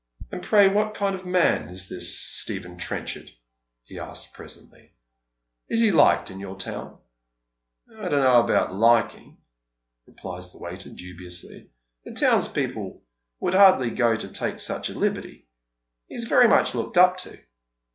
"And 0.31 0.41
pray 0.41 0.67
what 0.67 0.95
kind 0.95 1.13
of 1.13 1.27
man 1.27 1.69
is 1.69 1.87
this 1.87 2.17
Stephen 2.41 2.79
Trenchard?" 2.79 3.29
be 3.87 3.99
asks 3.99 4.31
presently." 4.31 4.95
Is 5.69 5.79
he 5.79 5.91
liked 5.91 6.31
in 6.31 6.39
your 6.39 6.55
town?" 6.57 6.97
"I 7.99 8.09
don't 8.09 8.21
know 8.23 8.41
about 8.43 8.73
liking," 8.73 9.37
replies 10.07 10.51
the 10.51 10.57
waiter, 10.57 10.89
dubiously; 10.89 11.69
"the 12.03 12.15
townspeople 12.15 13.03
would 13.41 13.53
hardly 13.53 13.91
go 13.91 14.15
to 14.15 14.27
take 14.27 14.59
such 14.59 14.89
a 14.89 14.97
liberty. 14.97 15.47
He's 16.07 16.23
very 16.23 16.47
much 16.47 16.73
looked 16.73 16.97
up 16.97 17.17
to." 17.17 17.37